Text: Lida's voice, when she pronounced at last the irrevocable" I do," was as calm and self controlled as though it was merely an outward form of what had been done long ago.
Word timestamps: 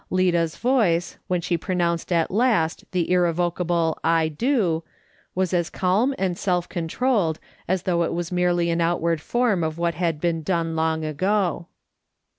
Lida's 0.09 0.55
voice, 0.55 1.19
when 1.27 1.41
she 1.41 1.59
pronounced 1.59 2.11
at 2.11 2.31
last 2.31 2.85
the 2.89 3.11
irrevocable" 3.11 3.99
I 4.19 4.29
do," 4.29 4.83
was 5.35 5.53
as 5.53 5.69
calm 5.69 6.15
and 6.17 6.35
self 6.35 6.67
controlled 6.67 7.37
as 7.67 7.83
though 7.83 8.01
it 8.01 8.11
was 8.11 8.31
merely 8.31 8.71
an 8.71 8.81
outward 8.81 9.21
form 9.21 9.63
of 9.63 9.77
what 9.77 9.93
had 9.93 10.19
been 10.19 10.41
done 10.41 10.75
long 10.75 11.05
ago. 11.05 11.67